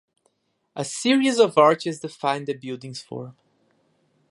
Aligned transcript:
A 0.75 0.83
series 0.83 1.37
of 1.39 1.59
arches 1.59 1.99
define 1.99 2.45
the 2.45 2.53
buildings 2.55 3.03
form. 3.03 3.37